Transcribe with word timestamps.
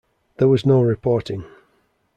There 0.37 0.47
was 0.47 0.65
no 0.65 0.81
reporting. 0.81 1.45